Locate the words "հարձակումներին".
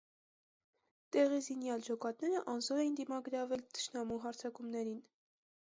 4.27-4.99